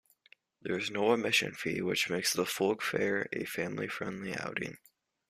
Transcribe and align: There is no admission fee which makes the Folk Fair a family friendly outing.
There 0.63 0.75
is 0.79 0.89
no 0.89 1.13
admission 1.13 1.53
fee 1.53 1.79
which 1.83 2.09
makes 2.09 2.33
the 2.33 2.47
Folk 2.47 2.81
Fair 2.81 3.27
a 3.31 3.43
family 3.45 3.87
friendly 3.87 4.35
outing. 4.35 4.79